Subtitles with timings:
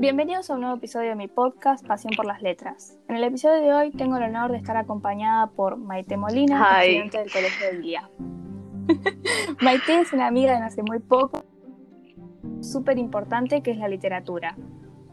[0.00, 2.96] Bienvenidos a un nuevo episodio de mi podcast Pasión por las Letras.
[3.08, 7.18] En el episodio de hoy tengo el honor de estar acompañada por Maite Molina, estudiante
[7.18, 8.08] del Colegio del Día.
[9.60, 11.44] Maite es una amiga de hace muy poco,
[12.60, 14.56] súper importante que es la literatura.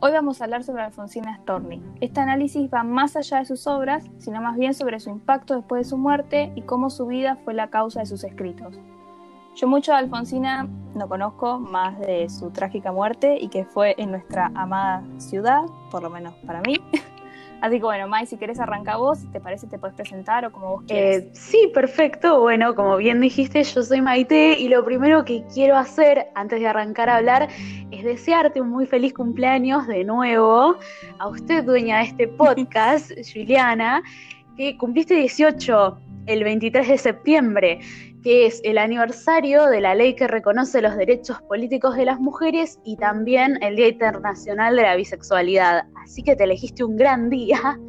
[0.02, 1.82] Hoy vamos a hablar sobre Alfonsina Storni.
[2.00, 5.84] Este análisis va más allá de sus obras, sino más bien sobre su impacto después
[5.84, 8.80] de su muerte y cómo su vida fue la causa de sus escritos.
[9.56, 14.12] Yo mucho de Alfonsina no conozco más de su trágica muerte y que fue en
[14.12, 16.76] nuestra amada ciudad, por lo menos para mí.
[17.62, 20.52] Así que bueno, Mai, si querés arrancar vos, si te parece te puedes presentar o
[20.52, 21.24] como vos quieras.
[21.24, 22.42] Eh, sí, perfecto.
[22.42, 26.68] Bueno, como bien dijiste, yo soy Maite y lo primero que quiero hacer antes de
[26.68, 27.48] arrancar a hablar
[27.92, 30.76] es desearte un muy feliz cumpleaños de nuevo
[31.18, 34.04] a usted, dueña de este podcast, Juliana,
[34.58, 37.80] que cumpliste 18 el 23 de septiembre
[38.26, 42.80] que es el aniversario de la ley que reconoce los derechos políticos de las mujeres
[42.84, 45.84] y también el Día Internacional de la Bisexualidad.
[46.04, 47.80] Así que te elegiste un gran día.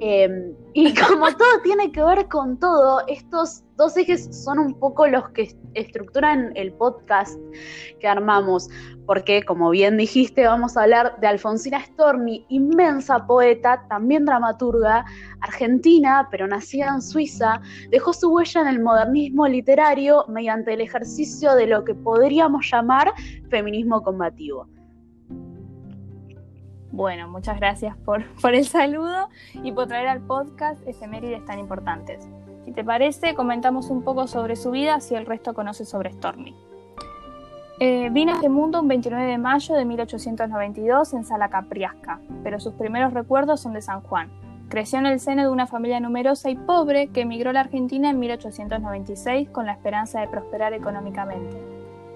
[0.00, 5.08] Em, y como todo tiene que ver con todo, estos dos ejes son un poco
[5.08, 7.36] los que estructuran el podcast
[7.98, 8.68] que armamos,
[9.06, 15.04] porque como bien dijiste, vamos a hablar de Alfonsina Storni, inmensa poeta, también dramaturga,
[15.40, 17.60] argentina, pero nacida en Suiza,
[17.90, 19.67] dejó su huella en el modernismo literario
[20.28, 23.12] mediante el ejercicio de lo que podríamos llamar
[23.50, 24.66] feminismo combativo.
[26.90, 29.28] Bueno, muchas gracias por, el saludo
[29.62, 32.26] y por traer al podcast efemérides tan importantes.
[32.64, 36.54] Si te parece, comentamos un poco sobre su vida, si el resto conoce sobre Stormy.
[37.80, 42.58] Eh, vino a este mundo un 29 de mayo de 1892 en Sala Capriasca, pero
[42.58, 44.47] sus primeros recuerdos son de San Juan.
[44.68, 48.10] Creció en el seno de una familia numerosa y pobre que emigró a la Argentina
[48.10, 51.56] en 1896 con la esperanza de prosperar económicamente.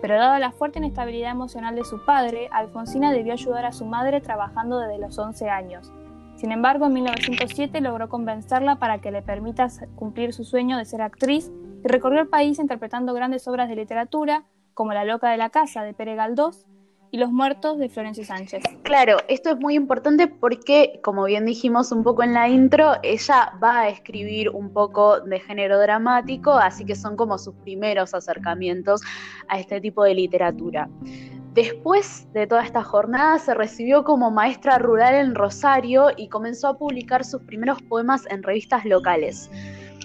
[0.00, 4.20] Pero dada la fuerte inestabilidad emocional de su padre, Alfonsina debió ayudar a su madre
[4.20, 5.92] trabajando desde los 11 años,
[6.36, 11.02] sin embargo, en 1907 logró convencerla para que le permita cumplir su sueño de ser
[11.02, 11.52] actriz
[11.84, 14.44] y recorrió el país interpretando grandes obras de literatura
[14.74, 16.66] como La loca de la casa de Pere Galdós
[17.12, 18.64] y Los muertos de Florencio Sánchez.
[18.84, 23.52] Claro, esto es muy importante porque, como bien dijimos un poco en la intro, ella
[23.62, 29.02] va a escribir un poco de género dramático, así que son como sus primeros acercamientos
[29.48, 30.88] a este tipo de literatura.
[31.52, 36.78] Después de toda esta jornada se recibió como maestra rural en Rosario y comenzó a
[36.78, 39.50] publicar sus primeros poemas en revistas locales.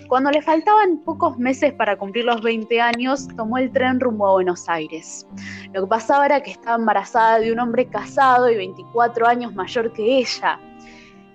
[0.07, 4.31] Cuando le faltaban pocos meses para cumplir los 20 años, tomó el tren rumbo a
[4.33, 5.27] Buenos Aires.
[5.73, 9.91] Lo que pasaba era que estaba embarazada de un hombre casado y 24 años mayor
[9.91, 10.59] que ella.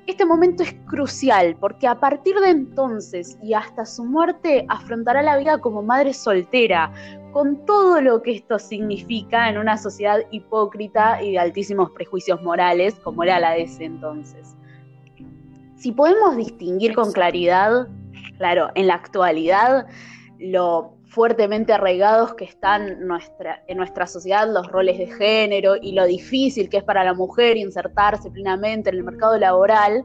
[0.07, 5.37] Este momento es crucial porque a partir de entonces y hasta su muerte afrontará la
[5.37, 6.91] vida como madre soltera,
[7.33, 12.95] con todo lo que esto significa en una sociedad hipócrita y de altísimos prejuicios morales
[13.05, 14.57] como era la de ese entonces.
[15.77, 17.89] Si podemos distinguir con claridad,
[18.43, 19.87] claro, en la actualidad,
[20.41, 26.05] lo fuertemente arraigados que están nuestra, en nuestra sociedad los roles de género y lo
[26.07, 30.03] difícil que es para la mujer insertarse plenamente en el mercado laboral,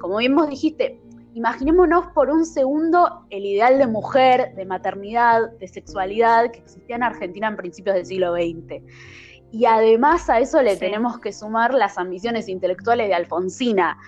[0.00, 1.00] como bien vos dijiste,
[1.34, 7.02] Imaginémonos por un segundo el ideal de mujer, de maternidad, de sexualidad que existía en
[7.04, 8.82] Argentina en principios del siglo XX.
[9.52, 13.98] Y además a eso le tenemos que sumar las ambiciones intelectuales de Alfonsina.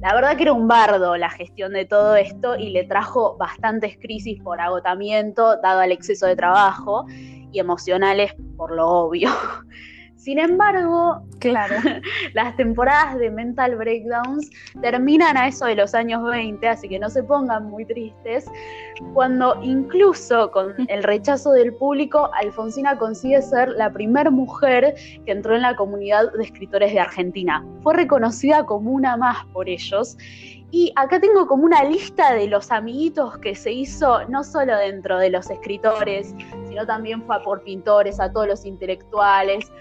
[0.00, 3.96] La verdad que era un bardo la gestión de todo esto y le trajo bastantes
[3.98, 7.06] crisis por agotamiento, dado el exceso de trabajo,
[7.52, 9.30] y emocionales por lo obvio.
[10.18, 11.76] Sin embargo, claro,
[12.34, 14.50] las temporadas de Mental Breakdowns
[14.82, 18.50] terminan a eso de los años 20, así que no se pongan muy tristes,
[19.14, 25.54] cuando incluso con el rechazo del público, Alfonsina consigue ser la primera mujer que entró
[25.54, 27.64] en la comunidad de escritores de Argentina.
[27.82, 30.18] Fue reconocida como una más por ellos.
[30.70, 35.18] Y acá tengo como una lista de los amiguitos que se hizo no solo dentro
[35.18, 36.34] de los escritores,
[36.68, 39.72] sino también fue por pintores, a todos los intelectuales,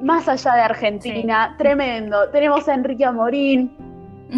[0.00, 2.30] más allá de Argentina, tremendo.
[2.30, 3.76] Tenemos a Enrique Amorín,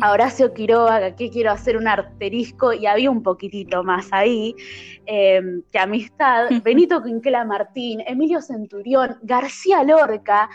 [0.00, 4.54] a Horacio Quiroga, que quiero hacer un arterisco, y había un poquitito más ahí,
[5.06, 10.48] em, que amistad, Benito Quinquela Martín, Emilio Centurión, García Lorca,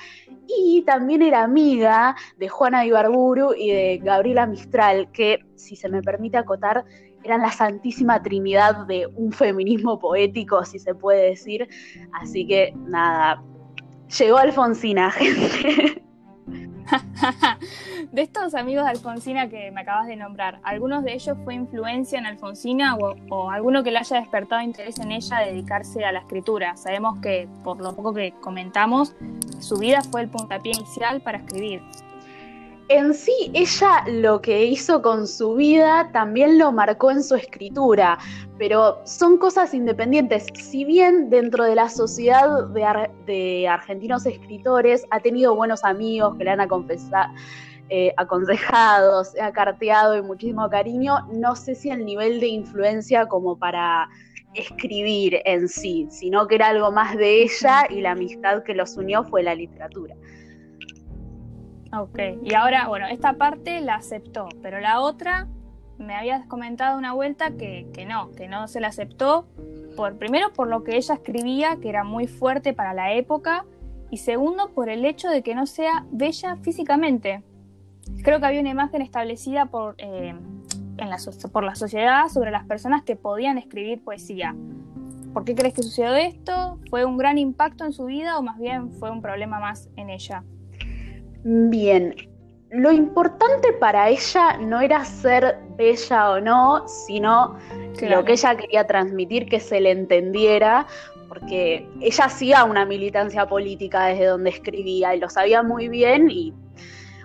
[0.48, 6.02] y también era amiga de Juana Ibarburu y de Gabriela Mistral, que, si se me
[6.02, 6.86] permite acotar,
[7.24, 11.68] eran la santísima trinidad de un feminismo poético, si se puede decir.
[12.14, 13.42] Así que nada,
[14.18, 16.02] Llegó Alfonsina, gente.
[18.12, 22.20] de estos amigos de Alfonsina que me acabas de nombrar, ¿algunos de ellos fue influencia
[22.20, 26.20] en Alfonsina o, alguno que le haya despertado interés en ella de dedicarse a la
[26.20, 26.78] escritura?
[26.78, 29.16] Sabemos que, por lo poco que comentamos,
[29.60, 31.82] su vida fue el puntapié inicial para escribir.
[32.88, 38.20] En sí, ella lo que hizo con su vida también lo marcó en su escritura,
[38.60, 40.46] pero son cosas independientes.
[40.54, 46.52] Si bien dentro de la sociedad de, argentinos escritores ha tenido buenos amigos que le
[46.52, 46.62] han
[47.90, 53.28] eh, aconsejado, se ha carteado y muchísimo cariño, no sé si el nivel de influencia
[53.28, 54.08] como para
[54.54, 58.96] escribir en sí, sino que era algo más de ella y la amistad que los
[58.96, 60.16] unió fue la literatura.
[61.98, 65.48] Ok, y ahora, bueno, esta parte la aceptó, pero la otra
[65.98, 69.48] me habías comentado una vuelta que, que no, que no se la aceptó,
[69.96, 73.66] por, primero por lo que ella escribía, que era muy fuerte para la época,
[74.12, 77.44] y segundo por el hecho de que no sea bella físicamente.
[78.24, 80.36] Creo que había una imagen establecida por, eh,
[80.98, 81.18] en la,
[81.52, 84.56] por la sociedad sobre las personas que podían escribir poesía.
[85.34, 86.80] ¿Por qué crees que sucedió esto?
[86.90, 90.10] ¿Fue un gran impacto en su vida o más bien fue un problema más en
[90.10, 90.44] ella?
[91.48, 92.16] Bien,
[92.72, 97.56] lo importante para ella no era ser bella o no, sino
[98.02, 100.88] lo que ella quería transmitir, que se le entendiera,
[101.30, 106.52] porque ella hacía una militancia política desde donde escribía y lo sabía muy bien y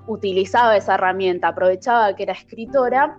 [0.07, 3.17] utilizaba esa herramienta, aprovechaba que era escritora.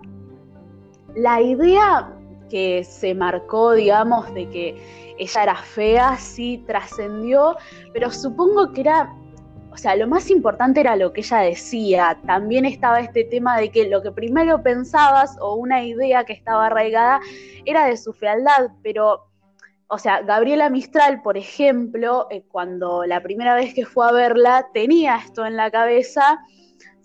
[1.16, 2.12] La idea
[2.48, 7.56] que se marcó, digamos, de que ella era fea, sí trascendió,
[7.92, 9.12] pero supongo que era
[9.72, 12.18] o sea, lo más importante era lo que ella decía.
[12.26, 16.66] También estaba este tema de que lo que primero pensabas o una idea que estaba
[16.66, 17.20] arraigada
[17.64, 19.28] era de su fealdad, pero,
[19.88, 24.68] o sea, Gabriela Mistral, por ejemplo, eh, cuando la primera vez que fue a verla
[24.74, 26.38] tenía esto en la cabeza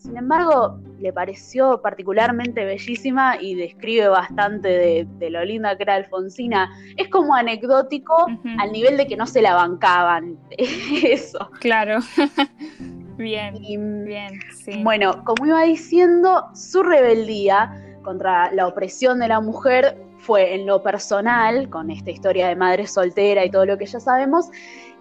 [0.07, 6.71] sin embargo, le pareció particularmente bellísima y describe bastante de, lo linda que era Alfonsina.
[6.95, 8.25] Es como anecdótico
[8.57, 10.38] al nivel de que no se la bancaban.
[11.04, 11.51] Eso.
[11.59, 12.00] Claro.
[13.18, 14.81] bien, bien, sí.
[14.81, 20.81] Bueno, como iba diciendo, su rebeldía contra la opresión de la mujer fue en lo
[20.81, 24.50] personal, con esta historia de madre soltera y todo lo que ya sabemos,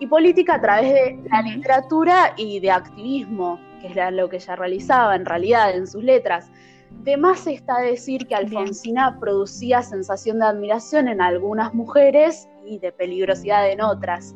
[0.01, 4.57] y política a través de la literatura y de activismo que era lo que ella
[4.57, 6.51] realizaba en realidad en sus letras.
[6.91, 12.93] De más está decir que Alfonsina producía sensación de admiración en algunas mujeres y de
[12.93, 14.35] peligrosidad en otras.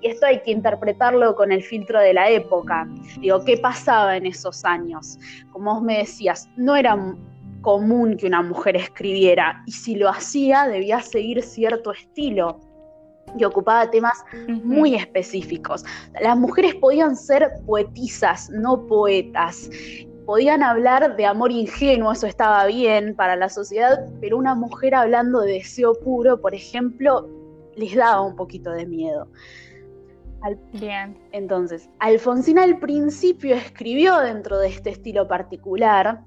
[0.00, 2.88] Y esto hay que interpretarlo con el filtro de la época.
[3.20, 5.18] Digo, ¿qué pasaba en esos años?
[5.52, 6.96] Como vos me decías, no era
[7.62, 12.60] común que una mujer escribiera y si lo hacía debía seguir cierto estilo
[13.36, 14.24] y ocupaba temas
[14.64, 15.84] muy específicos.
[16.20, 19.70] Las mujeres podían ser poetisas, no poetas.
[20.26, 25.40] Podían hablar de amor ingenuo, eso estaba bien para la sociedad, pero una mujer hablando
[25.40, 27.28] de deseo puro, por ejemplo,
[27.76, 29.28] les daba un poquito de miedo.
[30.74, 31.16] bien.
[31.32, 36.20] Entonces, Alfonsina al principio escribió dentro de este estilo particular,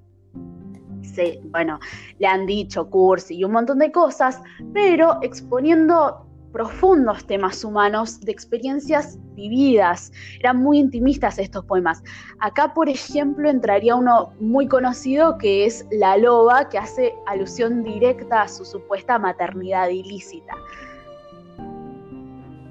[1.46, 1.80] bueno,
[2.20, 4.42] le han dicho cursi y un montón de cosas,
[4.74, 10.12] pero exponiendo profundos temas humanos, de experiencias vividas.
[10.40, 12.04] Eran muy intimistas estos poemas.
[12.40, 18.44] Acá, por ejemplo, entraría uno muy conocido que es La Loba, que hace alusión directa
[18.44, 20.54] a su supuesta maternidad ilícita.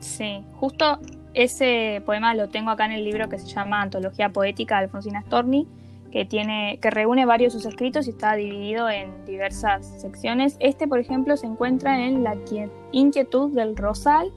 [0.00, 0.98] Sí, justo
[1.34, 5.22] ese poema lo tengo acá en el libro que se llama Antología Poética de Alfonsina
[5.22, 5.68] Storni
[6.10, 10.56] que, tiene, que reúne varios de sus escritos y está dividido en diversas secciones.
[10.60, 12.36] Este, por ejemplo, se encuentra en La
[12.92, 14.32] inquietud del rosal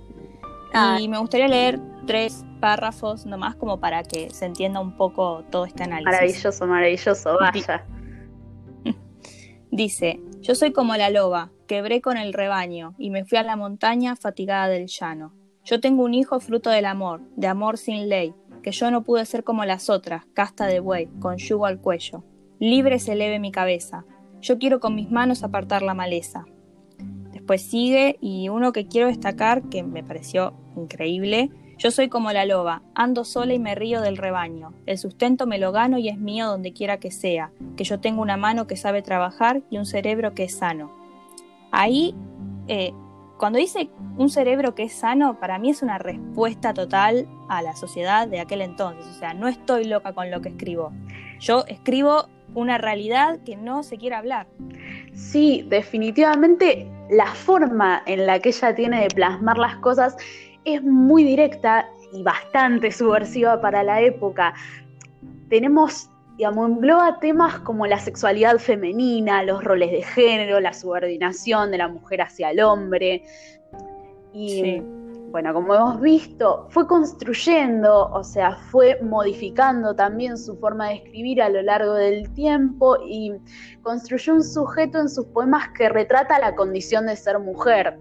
[0.74, 0.98] ah.
[1.00, 5.66] y me gustaría leer tres párrafos nomás como para que se entienda un poco todo
[5.66, 6.06] este análisis.
[6.06, 7.86] Maravilloso, maravilloso, vaya.
[9.72, 13.56] Dice, yo soy como la loba, quebré con el rebaño y me fui a la
[13.56, 15.34] montaña fatigada del llano.
[15.66, 18.34] Yo tengo un hijo fruto del amor, de amor sin ley,
[18.64, 22.24] que yo no pude ser como las otras, casta de buey, con yugo al cuello.
[22.60, 24.06] Libre se eleve mi cabeza.
[24.42, 26.46] Yo quiero con mis manos apartar la maleza.
[27.32, 32.46] Después sigue y uno que quiero destacar, que me pareció increíble, yo soy como la
[32.46, 34.74] loba, ando sola y me río del rebaño.
[34.86, 38.22] El sustento me lo gano y es mío donde quiera que sea, que yo tengo
[38.22, 40.92] una mano que sabe trabajar y un cerebro que es sano.
[41.72, 42.16] Ahí
[42.68, 42.94] eh,
[43.44, 47.76] cuando dice un cerebro que es sano, para mí es una respuesta total a la
[47.76, 49.06] sociedad de aquel entonces.
[49.06, 50.94] O sea, no estoy loca con lo que escribo.
[51.42, 54.48] Yo escribo una realidad que no se quiere hablar.
[55.14, 60.16] Sí, definitivamente la forma en la que ella tiene de plasmar las cosas
[60.64, 64.54] es muy directa y bastante subversiva para la época.
[65.50, 71.78] Tenemos digamos, engloba temas como la sexualidad femenina, los roles de género, la subordinación de
[71.78, 73.24] la mujer hacia el hombre.
[74.34, 74.82] Y
[75.30, 81.42] bueno, como hemos visto, fue construyendo, o sea, fue modificando también su forma de escribir
[81.42, 83.34] a lo largo del tiempo y
[83.82, 87.98] construyó un sujeto en sus poemas que retrata la condición de ser mujer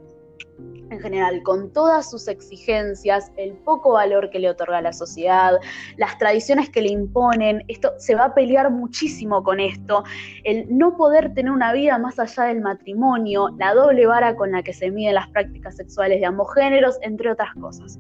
[0.93, 5.59] en general, con todas sus exigencias, el poco valor que le otorga la sociedad,
[5.97, 10.05] las tradiciones que le imponen, esto se va a pelear muchísimo con esto,
[10.45, 14.63] el no poder tener una vida más allá del matrimonio, la doble vara con la
[14.63, 17.99] que se miden las prácticas sexuales de ambos géneros, entre otras cosas.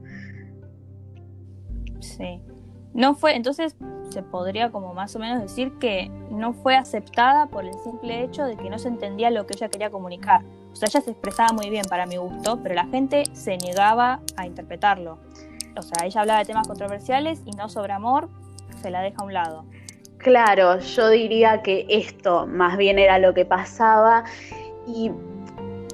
[2.00, 2.40] Sí.
[2.94, 3.76] No fue, entonces
[4.11, 8.44] se podría como más o menos decir que no fue aceptada por el simple hecho
[8.44, 10.42] de que no se entendía lo que ella quería comunicar.
[10.72, 14.20] O sea, ella se expresaba muy bien para mi gusto, pero la gente se negaba
[14.36, 15.18] a interpretarlo.
[15.76, 18.28] O sea, ella hablaba de temas controversiales y no sobre amor,
[18.80, 19.64] se la deja a un lado.
[20.18, 24.24] Claro, yo diría que esto más bien era lo que pasaba
[24.86, 25.10] y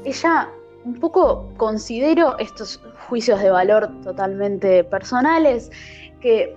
[0.05, 0.49] ella
[0.85, 5.71] un poco considero estos juicios de valor totalmente personales
[6.21, 6.57] que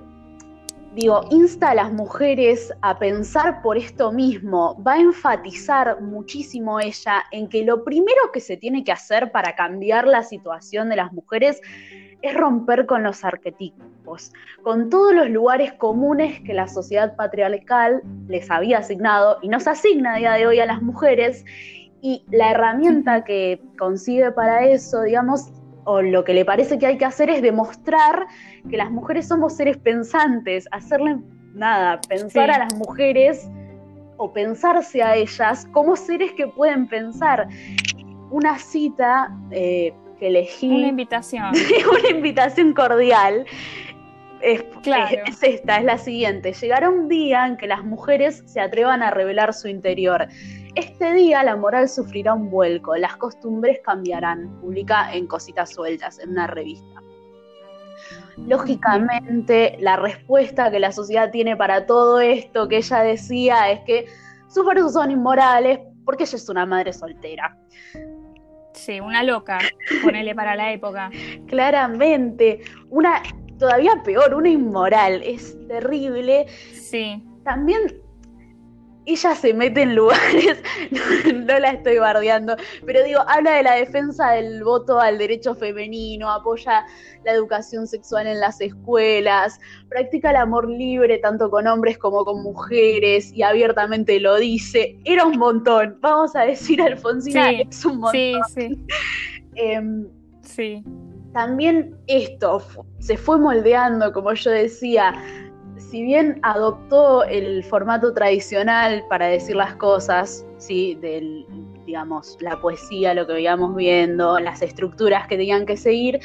[0.93, 7.23] digo, insta a las mujeres a pensar por esto mismo, va a enfatizar muchísimo ella
[7.31, 11.13] en que lo primero que se tiene que hacer para cambiar la situación de las
[11.13, 11.61] mujeres
[12.21, 14.31] es romper con los arquetipos,
[14.63, 20.15] con todos los lugares comunes que la sociedad patriarcal les había asignado y nos asigna
[20.15, 21.45] a día de hoy a las mujeres.
[22.03, 25.51] Y la herramienta que consigue para eso, digamos,
[25.85, 28.27] o lo que le parece que hay que hacer es demostrar
[28.69, 31.17] que las mujeres somos seres pensantes, hacerle
[31.53, 33.49] nada, pensar a las mujeres
[34.17, 37.47] o pensarse a ellas como seres que pueden pensar.
[38.29, 40.69] Una cita eh, que elegí.
[40.69, 41.51] Una invitación.
[41.99, 43.45] una invitación cordial.
[44.41, 44.63] Es,
[45.27, 46.53] es, esta, es la siguiente.
[46.53, 50.27] Llegará un día en que las mujeres se atrevan a revelar su interior.
[50.75, 56.31] Este día la moral sufrirá un vuelco, las costumbres cambiarán, publica en Cositas Sueltas, en
[56.31, 57.01] una revista.
[58.37, 64.05] Lógicamente, la respuesta que la sociedad tiene para todo esto que ella decía es que
[64.47, 67.57] sus versos son inmorales porque ella es una madre soltera.
[68.73, 69.59] Sí, una loca,
[70.03, 71.11] ponele para la época.
[71.47, 73.21] Claramente, una
[73.61, 76.47] todavía peor, una inmoral, es terrible.
[76.73, 77.23] Sí.
[77.43, 78.01] También
[79.05, 80.61] ella se mete en lugares,
[81.33, 86.31] no, la estoy bardeando, pero digo, habla de la defensa del voto al derecho femenino,
[86.31, 86.85] apoya
[87.23, 92.41] la educación sexual en las escuelas, practica el amor libre tanto con hombres como con
[92.41, 94.97] mujeres y abiertamente lo dice.
[95.05, 98.13] Era un montón, vamos a decir Alfonsina, es un montón.
[98.13, 98.85] Sí, sí.
[99.55, 100.07] Em,
[100.43, 100.81] sí.
[101.33, 102.61] También esto
[102.99, 105.13] se fue moldeando, como yo decía,
[105.77, 110.95] si bien adoptó el formato tradicional para decir las cosas, ¿sí?
[110.95, 111.45] del,
[111.85, 116.19] digamos, la poesía, lo que veíamos viendo, las estructuras que tenían que seguir,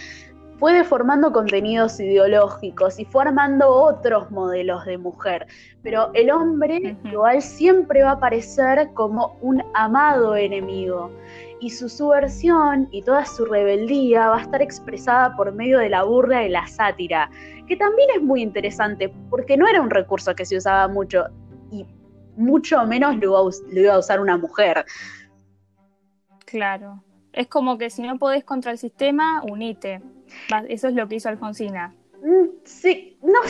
[0.58, 5.46] fue deformando contenidos ideológicos y fue armando otros modelos de mujer.
[5.82, 11.10] Pero el hombre igual siempre va a aparecer como un amado enemigo
[11.60, 16.04] y su subversión y toda su rebeldía va a estar expresada por medio de la
[16.04, 17.30] burla y la sátira,
[17.66, 21.24] que también es muy interesante porque no era un recurso que se usaba mucho
[21.70, 21.86] y
[22.36, 24.84] mucho menos lo iba a usar una mujer.
[26.44, 27.02] Claro.
[27.32, 30.00] Es como que si no podés contra el sistema, unite.
[30.68, 31.94] Eso es lo que hizo Alfonsina.
[32.22, 33.40] Mm, sí, no,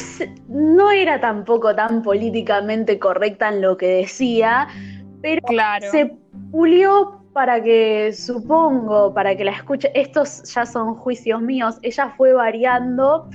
[0.48, 4.68] no era tampoco tan políticamente correcta en lo que decía,
[5.22, 5.40] pero
[5.90, 6.16] se
[6.50, 12.32] pulió para que, supongo, para que la escuche, estos ya son juicios míos, ella fue
[12.32, 13.28] variando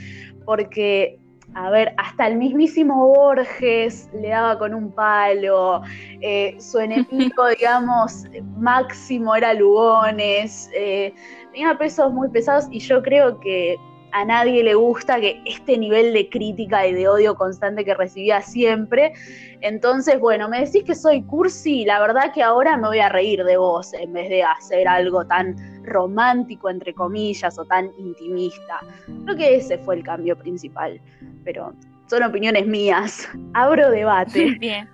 [0.43, 1.19] porque,
[1.53, 5.83] a ver, hasta el mismísimo Borges le daba con un palo,
[6.19, 8.25] eh, su enemigo, digamos,
[8.57, 11.13] máximo era Lugones, eh,
[11.51, 13.77] tenía pesos muy pesados y yo creo que
[14.11, 18.41] a nadie le gusta que este nivel de crítica y de odio constante que recibía
[18.41, 19.13] siempre.
[19.61, 23.43] Entonces, bueno, me decís que soy cursi, la verdad que ahora me voy a reír
[23.43, 28.79] de vos en vez de hacer algo tan romántico, entre comillas, o tan intimista.
[29.25, 30.99] Creo que ese fue el cambio principal,
[31.43, 31.73] pero
[32.07, 33.29] son opiniones mías.
[33.53, 34.55] Abro debate.
[34.59, 34.89] Bien.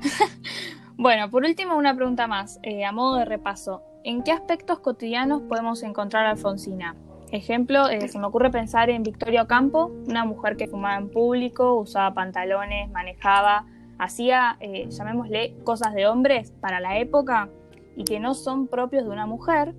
[0.96, 3.82] bueno, por último, una pregunta más, eh, a modo de repaso.
[4.04, 6.96] ¿En qué aspectos cotidianos podemos encontrar a Alfonsina?
[7.30, 11.74] Ejemplo, eh, se me ocurre pensar en Victoria Ocampo, una mujer que fumaba en público,
[11.74, 13.66] usaba pantalones, manejaba,
[13.98, 17.50] hacía, eh, llamémosle, cosas de hombres para la época
[17.96, 19.74] y que no son propios de una mujer,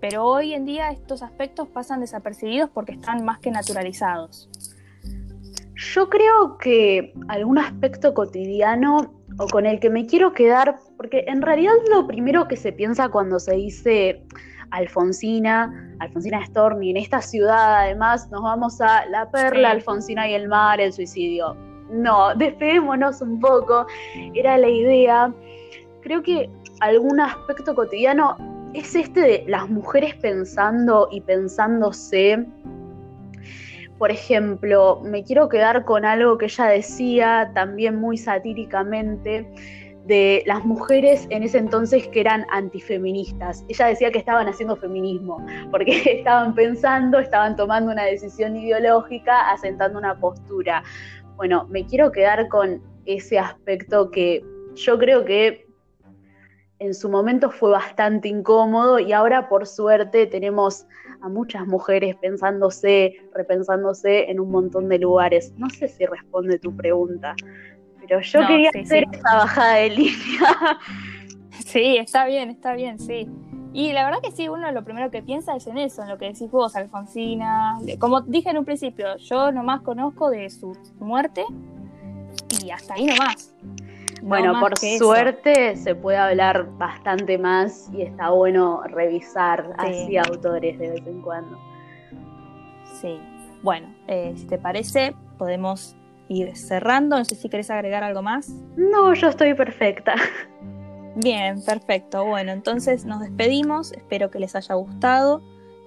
[0.00, 4.48] pero hoy en día estos aspectos pasan desapercibidos porque están más que naturalizados.
[5.76, 11.40] Yo creo que algún aspecto cotidiano o con el que me quiero quedar, porque en
[11.40, 14.22] realidad lo primero que se piensa cuando se dice
[14.70, 20.48] Alfonsina, Alfonsina Storni, en esta ciudad además nos vamos a La Perla, Alfonsina y el
[20.48, 21.56] mar, el suicidio.
[21.90, 23.86] No, despeguémonos un poco,
[24.34, 25.32] era la idea.
[26.02, 26.50] Creo que
[26.80, 28.36] algún aspecto cotidiano
[28.74, 32.46] es este de las mujeres pensando y pensándose.
[33.98, 39.52] Por ejemplo, me quiero quedar con algo que ella decía también muy satíricamente
[40.06, 43.64] de las mujeres en ese entonces que eran antifeministas.
[43.68, 49.98] Ella decía que estaban haciendo feminismo, porque estaban pensando, estaban tomando una decisión ideológica, asentando
[49.98, 50.82] una postura.
[51.36, 55.66] Bueno, me quiero quedar con ese aspecto que yo creo que
[56.80, 60.86] en su momento fue bastante incómodo y ahora por suerte tenemos
[61.20, 65.52] a muchas mujeres pensándose, repensándose en un montón de lugares.
[65.58, 67.36] No sé si responde tu pregunta,
[68.10, 70.18] pero yo quería hacer esa bajada de línea.
[71.66, 73.28] Sí, está bien, está bien, sí.
[73.72, 76.18] Y la verdad que sí, uno lo primero que piensa es en eso, en lo
[76.18, 77.78] que decís vos, Alfonsina.
[78.00, 81.44] Como dije en un principio, yo nomás conozco de su muerte
[82.60, 83.54] y hasta ahí nomás.
[84.22, 90.90] Bueno, por suerte se puede hablar bastante más y está bueno revisar así autores de
[90.90, 91.56] vez en cuando.
[93.00, 93.20] Sí,
[93.62, 95.94] bueno, eh, si te parece, podemos
[96.30, 97.18] ir cerrando.
[97.18, 98.48] No sé si querés agregar algo más.
[98.76, 100.14] No, yo estoy perfecta.
[101.16, 102.24] Bien, perfecto.
[102.24, 103.92] Bueno, entonces nos despedimos.
[103.92, 105.42] Espero que les haya gustado.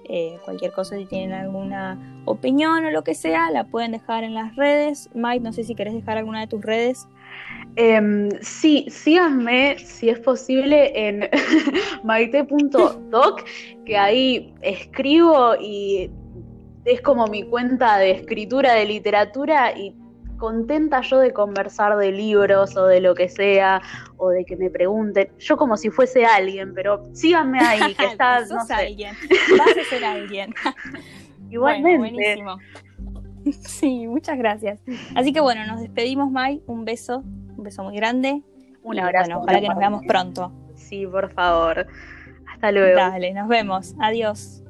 [0.06, 4.34] Eh, cualquier cosa, si tienen alguna opinión o lo que sea, la pueden dejar en
[4.34, 5.08] las redes.
[5.14, 7.08] Mike, no sé si querés dejar alguna de tus redes.
[7.76, 11.30] Eh, sí, síganme, si es posible, en
[12.04, 13.44] maite.doc,
[13.86, 16.10] que ahí escribo y
[16.84, 19.94] es como mi cuenta de escritura de literatura y
[20.44, 23.80] contenta yo de conversar de libros o de lo que sea,
[24.18, 28.50] o de que me pregunten, yo como si fuese alguien, pero síganme ahí, que estás,
[28.50, 28.74] no sé.
[28.74, 29.14] alguien,
[29.56, 30.54] vas a ser alguien.
[31.50, 31.96] Igualmente.
[31.96, 32.58] buenísimo.
[33.66, 34.80] Sí, muchas gracias.
[35.14, 36.62] Así que bueno, nos despedimos, Mai.
[36.66, 37.22] Un beso,
[37.56, 38.42] un beso muy grande.
[38.82, 39.30] Un abrazo.
[39.30, 40.52] Bueno, ojalá que nos veamos pronto.
[40.74, 41.86] Sí, por favor.
[42.52, 42.96] Hasta luego.
[42.96, 43.94] Dale, nos vemos.
[43.98, 44.63] Adiós.